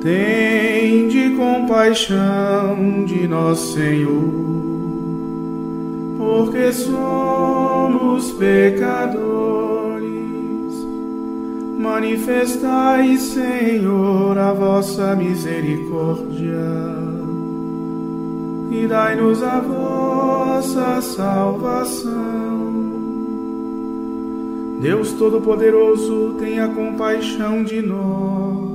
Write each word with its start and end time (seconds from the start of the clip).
Tende 0.00 1.34
compaixão 1.36 3.04
de 3.04 3.26
nosso 3.26 3.74
Senhor, 3.74 4.32
porque 6.16 6.72
somos 6.72 8.30
pecadores. 8.32 10.06
Manifestai, 11.80 13.16
Senhor, 13.16 14.38
a 14.38 14.52
vossa 14.52 15.16
misericórdia 15.16 16.54
e 18.70 18.86
dai-nos 18.86 19.42
a 19.42 19.58
vossa 19.58 21.02
salvação. 21.02 22.68
Deus 24.80 25.10
Todo-Poderoso, 25.14 26.36
tenha 26.38 26.68
compaixão 26.68 27.64
de 27.64 27.82
nós 27.82 28.67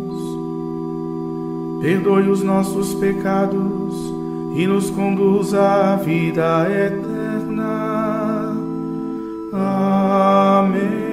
perdoe 1.83 2.29
os 2.29 2.41
nossos 2.41 2.93
pecados 2.93 3.93
e 4.55 4.65
nos 4.65 4.89
conduza 4.89 5.61
à 5.61 5.97
vida 5.97 6.65
eterna. 6.69 8.55
Amém. 9.51 11.03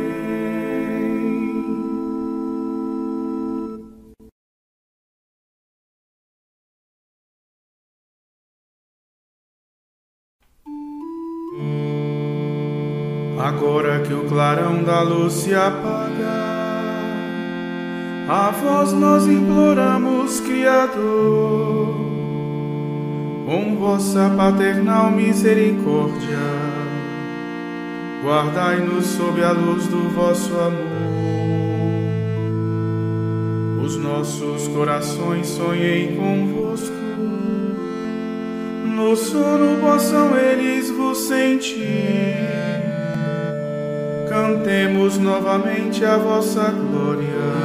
Agora 13.43 14.03
que 14.03 14.15
o 14.15 14.29
clarão 14.29 14.85
da 14.85 15.03
luz 15.03 15.33
se 15.33 15.53
apaga, 15.53 16.50
a 18.33 18.53
vós 18.53 18.93
nós 18.93 19.27
imploramos, 19.27 20.39
Criador, 20.39 21.97
com 23.45 23.75
vossa 23.77 24.33
paternal 24.37 25.11
misericórdia, 25.11 26.39
guardai-nos 28.23 29.07
sob 29.07 29.43
a 29.43 29.51
luz 29.51 29.89
do 29.89 30.09
vosso 30.11 30.55
amor. 30.55 31.01
Os 33.85 33.97
nossos 33.97 34.69
corações 34.69 35.49
sonhem 35.49 36.15
convosco, 36.15 36.95
no 38.85 39.17
sono 39.17 39.81
possam 39.81 40.39
eles 40.39 40.89
vos 40.89 41.19
sentir. 41.19 42.37
Cantemos 44.29 45.19
novamente 45.19 46.05
a 46.05 46.17
vossa 46.17 46.71
glória 46.71 47.60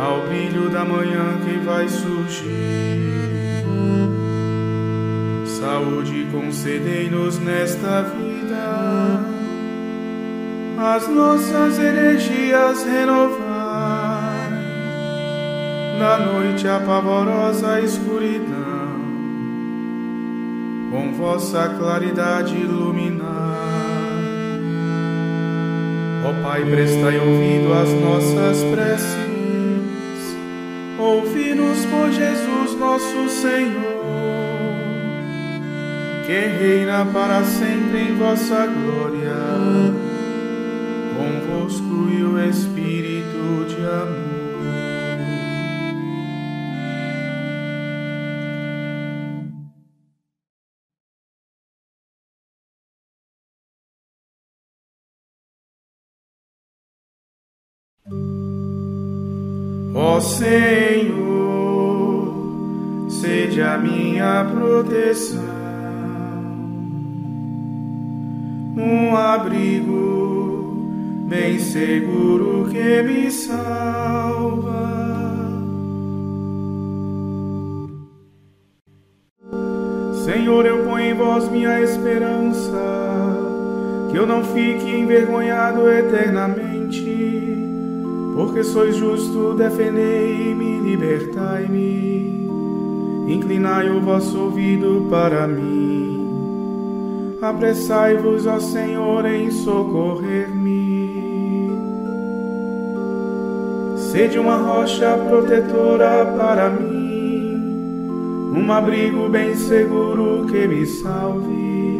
ao 0.00 0.22
brilho 0.28 0.70
da 0.70 0.84
manhã 0.84 1.38
que 1.44 1.58
vai 1.58 1.88
surgir. 1.88 3.18
Saúde 5.44 6.28
concedei-nos 6.30 7.38
nesta 7.40 8.02
vida, 8.02 9.20
as 10.78 11.08
nossas 11.08 11.78
energias 11.80 12.84
renovar, 12.84 14.50
na 15.98 16.18
noite 16.18 16.68
a 16.68 16.78
pavorosa 16.78 17.80
escuridão, 17.80 18.46
com 20.92 21.12
vossa 21.14 21.74
claridade 21.76 22.54
iluminar. 22.54 23.26
Ó 26.24 26.42
Pai, 26.42 26.64
prestai 26.64 27.18
ouvido 27.18 27.72
às 27.72 27.90
nossas 27.94 28.62
preces 28.62 29.27
Ouvi-nos 31.08 31.86
por 31.86 32.12
Jesus 32.12 32.78
nosso 32.78 33.30
Senhor, 33.30 34.04
que 36.26 36.38
reina 36.38 37.06
para 37.06 37.42
sempre 37.44 38.10
em 38.10 38.14
vossa 38.14 38.66
glória, 38.66 39.34
convosco 41.16 42.10
e 42.12 42.22
o 42.22 42.38
Espírito 42.38 43.64
de 43.70 43.86
amor. 43.86 44.27
Ó 59.94 60.20
Senhor, 60.20 61.06
sede 63.08 63.62
a 63.62 63.78
minha 63.78 64.44
proteção, 64.44 65.42
um 68.76 69.16
abrigo 69.16 71.24
bem 71.28 71.58
seguro 71.58 72.68
que 72.70 73.02
me 73.02 73.30
salva. 73.30 74.76
Senhor, 80.24 80.66
eu 80.66 80.84
ponho 80.84 81.12
em 81.12 81.14
vós 81.14 81.48
minha 81.48 81.80
esperança, 81.80 82.76
que 84.10 84.18
eu 84.18 84.26
não 84.26 84.44
fique 84.44 84.90
envergonhado 84.90 85.90
eternamente 85.90 87.67
porque 88.38 88.62
sois 88.62 88.94
justo, 88.94 89.52
defendei-me, 89.54 90.78
libertai-me, 90.78 92.48
inclinai 93.26 93.90
o 93.90 94.00
vosso 94.00 94.38
ouvido 94.38 95.08
para 95.10 95.48
mim. 95.48 97.36
Apressai-vos, 97.42 98.46
ó 98.46 98.60
Senhor, 98.60 99.26
em 99.26 99.50
socorrer-me. 99.50 101.68
Sede 103.96 104.38
uma 104.38 104.56
rocha 104.56 105.18
protetora 105.28 106.24
para 106.38 106.70
mim, 106.70 107.56
um 108.54 108.70
abrigo 108.70 109.28
bem 109.28 109.56
seguro 109.56 110.46
que 110.46 110.64
me 110.64 110.86
salve. 110.86 111.98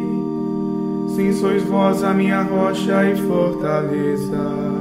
Sim, 1.17 1.33
sois 1.33 1.63
vós 1.63 2.01
a 2.01 2.13
minha 2.13 2.43
rocha 2.43 3.11
e 3.11 3.17
fortaleza. 3.27 4.78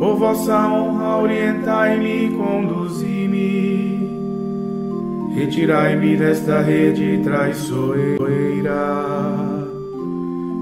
Por 0.00 0.16
vossa 0.16 0.66
honra, 0.66 1.18
orientai-me 1.18 2.24
e 2.24 2.30
conduzi-me. 2.30 4.00
Retirai-me 5.34 6.16
desta 6.16 6.62
rede 6.62 7.20
traiçoeira, 7.22 8.72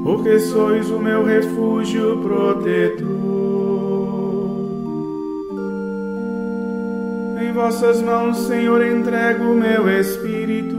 porque 0.02 0.40
sois 0.40 0.90
o 0.90 0.98
meu 0.98 1.24
refúgio 1.24 2.18
protetor. 2.18 3.06
Em 7.40 7.52
vossas 7.52 8.02
mãos, 8.02 8.38
Senhor, 8.38 8.84
entrego 8.84 9.52
o 9.52 9.54
meu 9.54 9.88
espírito, 9.88 10.76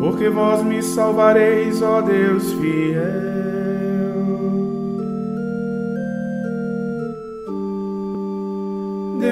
porque 0.00 0.28
vós 0.28 0.60
me 0.64 0.82
salvareis, 0.82 1.80
ó 1.82 2.00
Deus 2.00 2.52
fiel. 2.54 3.55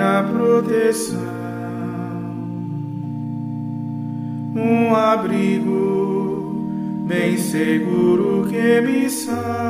minha 0.00 0.22
proteção, 0.22 1.18
um 4.56 4.94
abrigo 4.94 6.54
bem 7.06 7.36
seguro 7.36 8.48
que 8.48 8.80
me 8.80 9.10
salva. 9.10 9.60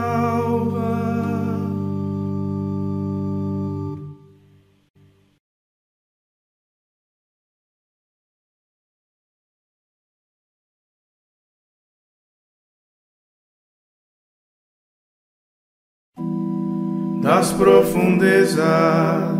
das 17.20 17.52
profundezas 17.52 19.39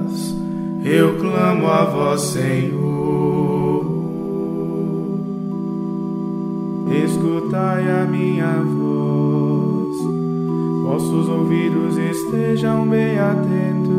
eu 0.85 1.19
clamo 1.19 1.67
a 1.67 1.85
vós, 1.85 2.21
Senhor. 2.23 2.91
Escutai 7.05 7.89
a 7.89 8.05
minha 8.05 8.53
voz, 8.63 9.97
vossos 10.83 11.29
ouvidos 11.29 11.97
estejam 11.97 12.89
bem 12.89 13.19
atentos 13.19 13.91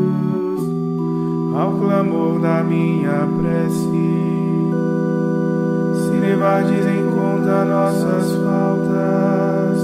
ao 1.56 1.72
clamor 1.78 2.40
da 2.40 2.62
minha 2.62 3.28
prece. 3.38 3.82
Se 6.04 6.16
levardes 6.20 6.86
em 6.86 7.10
conta 7.14 7.64
nossas 7.64 8.32
faltas, 8.36 9.78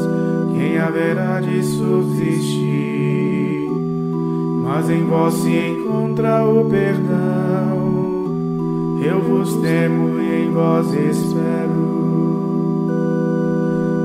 quem 0.55 0.79
haverá 0.79 1.41
de 1.41 1.63
subsistir? 1.63 3.28
Mas 4.69 4.91
em 4.91 5.03
vós 5.07 5.33
se 5.33 5.51
encontra 5.51 6.45
o 6.45 6.67
perdão. 6.67 7.79
Eu 9.03 9.19
vos 9.23 9.57
temo 9.63 10.21
e 10.21 10.45
em 10.45 10.53
vós 10.53 10.93
espero. 10.93 11.89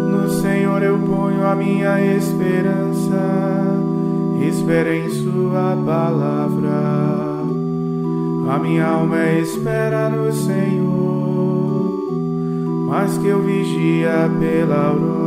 No 0.10 0.30
Senhor 0.30 0.82
eu 0.82 0.98
ponho 1.00 1.46
a 1.46 1.54
minha 1.54 2.00
esperança, 2.16 3.20
espero 4.42 4.94
em 4.94 5.10
Sua 5.10 5.78
palavra. 5.86 7.44
A 8.50 8.60
minha 8.60 8.86
alma 8.86 9.22
espera 9.42 10.08
no 10.10 10.32
Senhor, 10.32 11.90
mas 12.88 13.18
que 13.18 13.28
eu 13.28 13.42
vigia 13.42 14.32
pela 14.40 14.88
aurora. 14.88 15.24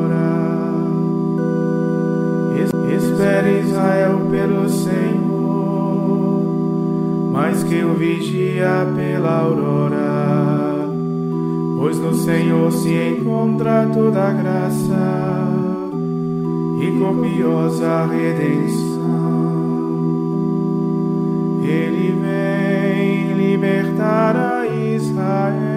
Espere 2.97 3.61
Israel 3.61 4.21
pelo 4.31 4.67
Senhor 4.69 5.16
mais 7.37 7.63
que 7.65 7.85
o 7.85 7.93
vigia 7.93 8.91
pela 8.97 9.41
aurora, 9.41 10.89
pois 11.77 11.99
no 11.99 12.15
Senhor 12.15 12.73
se 12.73 12.95
encontra 12.95 13.87
toda 13.93 14.33
graça 14.33 15.47
e 16.81 16.99
copiosa 16.99 18.07
redenção. 18.07 18.87
Ele 21.63 22.19
vem 22.23 23.35
libertar 23.35 24.35
a 24.35 24.67
Israel 24.67 25.76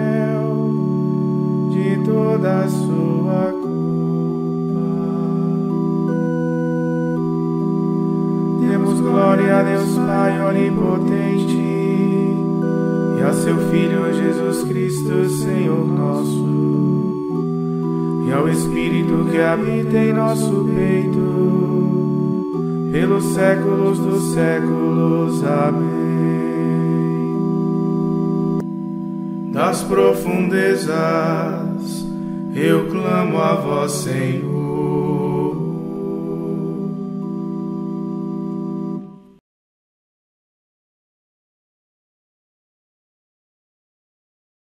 que 19.30 19.38
habita 19.38 19.96
em 19.96 20.12
nosso 20.12 20.68
peito, 20.74 21.20
pelos 22.92 23.24
séculos 23.34 23.98
dos 23.98 24.34
séculos. 24.34 25.44
Amém. 25.44 26.00
Das 29.52 29.82
profundezas 29.82 30.90
eu 32.54 32.90
clamo 32.90 33.38
a 33.38 33.54
vós, 33.54 33.92
Senhor. 33.92 34.60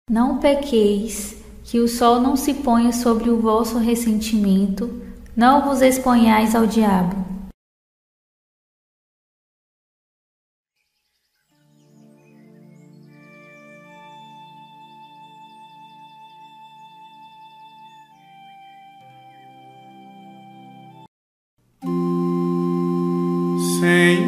Não 0.09 0.39
pequeis, 0.39 1.40
que 1.71 1.79
o 1.79 1.87
sol 1.87 2.19
não 2.19 2.35
se 2.35 2.53
ponha 2.55 2.91
sobre 2.91 3.29
o 3.29 3.39
vosso 3.39 3.77
ressentimento, 3.77 5.01
não 5.33 5.61
vos 5.61 5.81
exponhais 5.81 6.53
ao 6.53 6.67
diabo. 6.67 7.15
Senhor, 23.79 24.20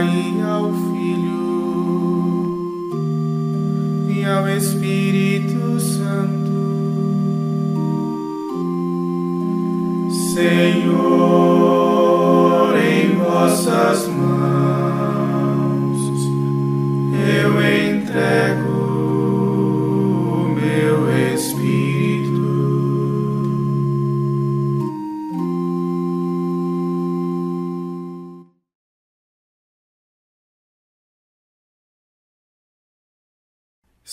ao 0.00 0.29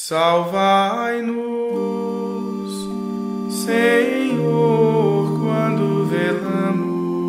Salvai-nos, 0.08 1.36
Senhor, 3.50 5.38
quando 5.38 6.06
velamos. 6.06 7.28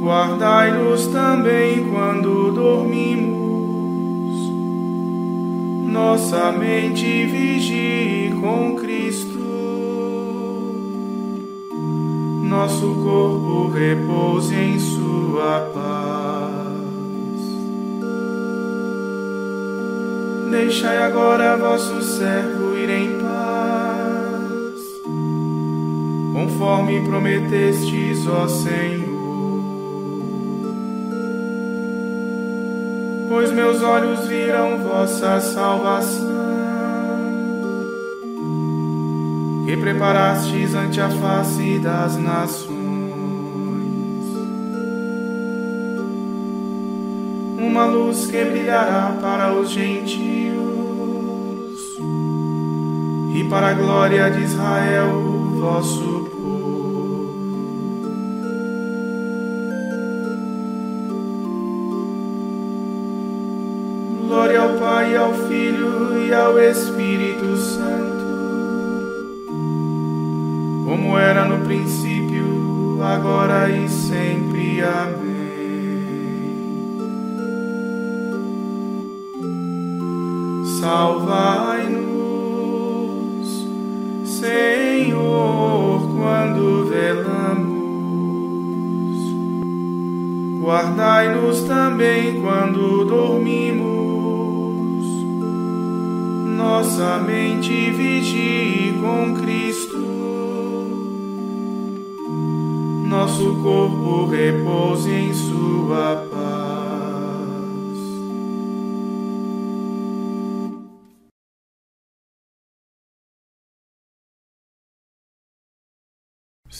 Guardai-nos 0.00 1.08
também 1.08 1.84
quando 1.90 2.52
dormimos. 2.52 3.32
Nossa 5.92 6.52
mente 6.52 7.26
vigie 7.26 8.32
com 8.40 8.76
Cristo. 8.76 9.40
Nosso 12.44 12.94
corpo 13.02 13.68
repouse 13.70 14.54
em 14.54 14.78
Sua 14.78 15.68
paz. 15.74 15.99
Deixai 20.50 20.98
agora 20.98 21.56
vosso 21.56 22.02
servo 22.02 22.76
ir 22.76 22.90
em 22.90 23.18
paz, 23.20 24.80
conforme 26.32 27.04
prometestes, 27.04 28.26
ó 28.26 28.48
Senhor. 28.48 29.20
Pois 33.28 33.52
meus 33.52 33.80
olhos 33.80 34.26
viram 34.26 34.78
vossa 34.78 35.40
salvação, 35.40 36.26
que 39.66 39.76
preparastes 39.76 40.74
ante 40.74 41.00
a 41.00 41.08
face 41.08 41.78
das 41.78 42.16
nações. 42.16 42.79
Uma 47.60 47.84
luz 47.84 48.26
que 48.26 48.42
brilhará 48.42 49.18
para 49.20 49.52
os 49.52 49.70
gentios 49.70 50.60
e 53.34 53.44
para 53.50 53.68
a 53.68 53.74
glória 53.74 54.30
de 54.30 54.42
Israel, 54.42 55.10
vosso 55.58 56.30
povo. 56.30 56.40
Glória 64.26 64.60
ao 64.60 64.78
Pai, 64.78 65.16
ao 65.16 65.34
Filho 65.34 66.26
e 66.26 66.32
ao 66.32 66.58
Espírito 66.58 67.56
Santo, 67.56 68.24
como 70.86 71.18
era 71.18 71.44
no 71.44 71.64
princípio, 71.64 72.98
agora 73.02 73.68
e 73.68 73.88
sempre. 73.88 74.80
Amém. 74.82 75.29
Salvai-nos, 80.80 82.08
Senhor, 84.24 86.00
quando 86.16 86.86
velamos. 86.86 87.68
Guardai-nos 90.62 91.60
também 91.64 92.40
quando 92.40 93.04
dormimos. 93.04 95.04
Nossa 96.56 97.18
mente 97.18 97.90
vigie 97.90 98.98
com 99.02 99.34
Cristo. 99.34 99.98
Nosso 103.06 103.54
corpo 103.62 104.24
repouse 104.30 105.10
em 105.10 105.34
Sua 105.34 106.26
paz. 106.30 106.39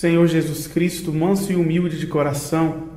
Senhor 0.01 0.27
Jesus 0.27 0.67
Cristo, 0.67 1.13
manso 1.13 1.53
e 1.53 1.57
humilde 1.57 1.99
de 1.99 2.07
coração, 2.07 2.89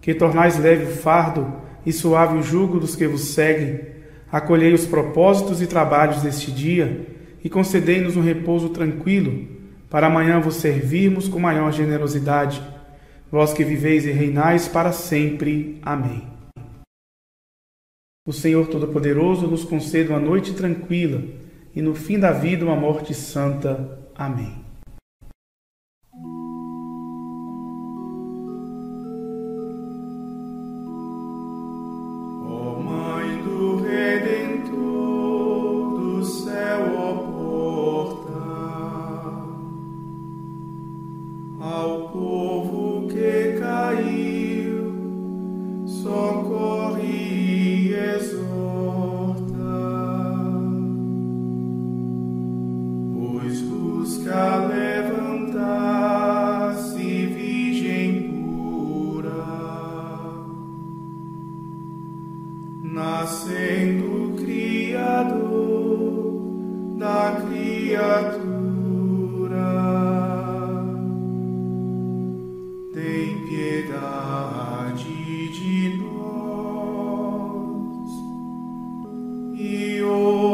que 0.00 0.12
tornais 0.12 0.58
leve 0.58 0.86
o 0.86 0.96
fardo 0.96 1.54
e 1.86 1.92
suave 1.92 2.36
o 2.36 2.42
jugo 2.42 2.80
dos 2.80 2.96
que 2.96 3.06
vos 3.06 3.26
seguem, 3.26 3.78
acolhei 4.32 4.74
os 4.74 4.84
propósitos 4.84 5.62
e 5.62 5.68
trabalhos 5.68 6.20
deste 6.20 6.50
dia 6.50 7.06
e 7.44 7.48
concedei-nos 7.48 8.16
um 8.16 8.22
repouso 8.22 8.70
tranquilo, 8.70 9.46
para 9.88 10.08
amanhã 10.08 10.40
vos 10.40 10.56
servirmos 10.56 11.28
com 11.28 11.38
maior 11.38 11.70
generosidade. 11.70 12.60
Vós 13.30 13.52
que 13.52 13.62
viveis 13.62 14.04
e 14.04 14.10
reinais 14.10 14.66
para 14.66 14.90
sempre. 14.90 15.78
Amém. 15.80 16.26
O 18.26 18.32
Senhor 18.32 18.66
Todo-Poderoso 18.66 19.46
nos 19.46 19.62
conceda 19.62 20.10
uma 20.10 20.18
noite 20.18 20.52
tranquila 20.54 21.22
e 21.72 21.80
no 21.80 21.94
fim 21.94 22.18
da 22.18 22.32
vida 22.32 22.64
uma 22.64 22.74
morte 22.74 23.14
santa. 23.14 23.96
Amém. 24.16 24.67
A 54.30 54.56
levantar-se, 54.66 55.56
Virgem 57.26 58.30
pura, 58.30 59.32
nascendo 62.82 64.34
Criador 64.36 66.34
da 66.98 67.40
criatura, 67.48 68.28
tem 72.92 73.38
piedade 73.46 75.08
de 75.48 75.96
nós 75.96 78.10
e 79.58 80.02
hoje. 80.02 80.47